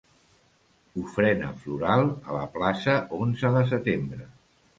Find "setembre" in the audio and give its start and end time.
3.75-4.29